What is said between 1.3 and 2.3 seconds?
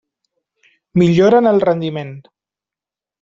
en el rendiment.